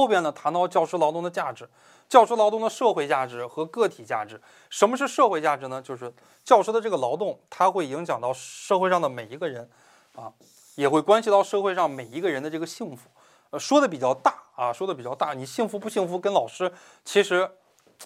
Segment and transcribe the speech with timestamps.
[0.00, 1.68] 后边呢谈到教师劳动的价值，
[2.08, 4.40] 教师劳动的社会价值和个体价值。
[4.70, 5.82] 什么是社会价值呢？
[5.82, 6.10] 就是
[6.42, 9.68] 教师的这个劳动，它会影响到社会上的每一个人，
[10.14, 10.32] 啊，
[10.74, 13.10] 也会关系到社会上每一个人的这个幸福。
[13.50, 15.34] 呃，说的比较大啊，说的比较大。
[15.34, 16.72] 你幸福不幸福跟老师
[17.04, 17.46] 其实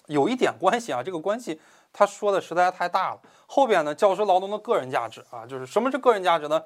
[0.07, 1.61] 有一点关系啊，这个关系
[1.93, 3.21] 他说的实在太大了。
[3.47, 6.61] 后边呢，教师劳动的个人价值啊，就是什么是个人价值呢？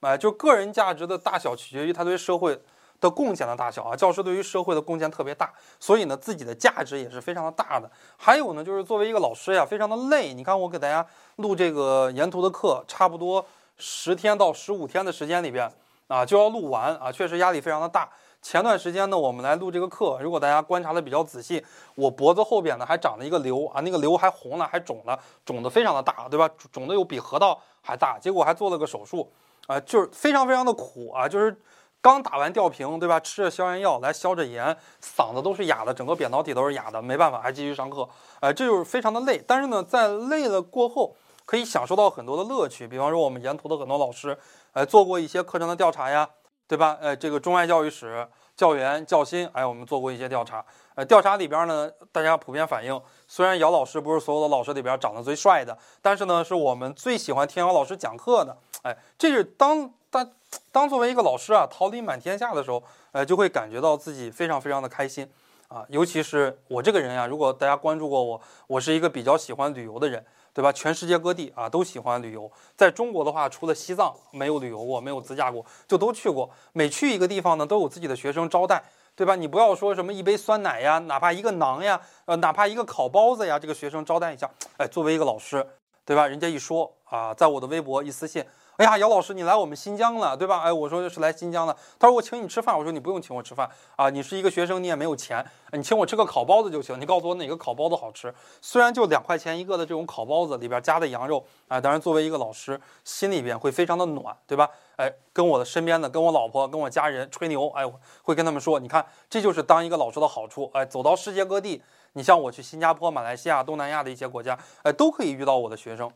[0.00, 2.60] 哎，就个人价值的大小取决于他对社会
[3.02, 3.94] 的贡献的大小啊。
[3.94, 7.90] 教师对于社会的贡献特别大，所以呢，自己的价值也是非常的大的。
[8.16, 10.32] 还有呢，就是作为一个老师呀，非常的累。
[10.32, 13.44] 你看我给大家录这个沿途的课，差不多
[13.76, 15.70] 十天到十五天的时间里边
[16.08, 18.08] 啊，就要录完啊，确实压力非常的大。
[18.40, 26.50] 前段时间呢，我们来录这个课，如果大家观察的比较仔细，我脖子后边呢还长了一个瘤啊，那个瘤还红了，还肿了，肿得非常的大，对吧？
[26.72, 29.30] 肿得有比核桃还大，结果还做了个手术，
[29.68, 31.56] 啊，就是非常非常的苦啊，就是
[32.02, 33.18] 刚打完吊瓶，对吧？
[33.18, 38.06] 吃着消炎药来消着炎，嗓子都是哑的，整个扁桃体都是哑的，没办法，还继续上课，
[38.40, 39.42] 哎，这就是非常的累。
[39.46, 44.36] 但是呢，在累了过后，可以享受到很多的乐趣，比方说我们沿途的很多老师，
[44.72, 46.28] 哎，做过一些课程的调查呀。
[46.68, 46.96] 对吧？
[47.02, 50.64] 呃，这个中外教育史、教员、教心，哎，我们做过一些调查。
[50.94, 58.56] 呃，调查里边呢，大家普遍反映，虽然姚老师不是所有的老师里边长得最帅的，但是呢，是我们最喜欢听姚老师讲课的。
[58.84, 60.30] 哎，这是当但
[60.70, 65.28] 当作为一个老师啊，桃李满天下的时候，呃，就会感觉到自己非常非常的开心
[65.66, 65.84] 啊。
[65.88, 70.24] 尤其是我这个人呀，如果大家关注过我，我是一个比较喜欢旅游的人。
[70.54, 70.70] 对吧？
[70.70, 72.52] 全世界各地啊都喜欢旅游。
[72.76, 76.50] 在中国的话，除了西藏没有旅游过，没有自驾过，就都去过。
[76.74, 78.84] 每去一个地方呢，都有自己的学生招待，
[79.16, 79.34] 对吧？
[79.34, 84.46] 你不要说什么一杯酸奶呀，哪怕一个馕呀，呃，哪怕一个烤包子呀，这个学生招待一下。
[84.76, 85.66] 哎，作为一个老师，
[86.04, 86.26] 对吧？
[86.26, 88.44] 人家一说啊，在我的微博一私信。
[88.76, 90.62] 哎呀，姚老师，你来我们新疆了，对吧？
[90.62, 91.76] 哎，我说是来新疆了。
[91.98, 96.98] 他说我请你吃饭，我说你不用请我吃饭啊，你是一个学生，你也没有钱，你请我吃个烤包子就行。
[96.98, 98.34] 你告诉我哪个烤包子好吃？
[98.62, 104.68] 虽然就两块钱一个的这种烤包子里边加的羊肉啊，当然作为一个老师，心里边会非常的暖，对吧？
[104.96, 107.84] 哎，跟我的身边的，跟我老婆，跟我家人吹牛，哎，
[108.22, 110.70] 会跟他们说，你看，这就是当一个老师的好处。
[110.72, 111.82] 哎，走到世界各地，
[112.14, 116.10] 你像我去新加坡、马来西亚、东南亚的一些国家，哎，都可以遇到我的学生。